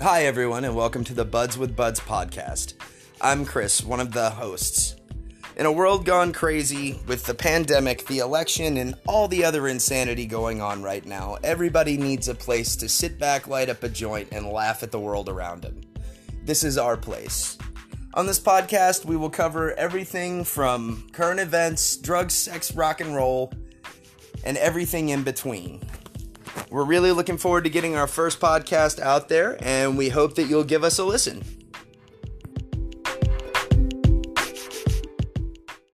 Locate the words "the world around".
14.92-15.62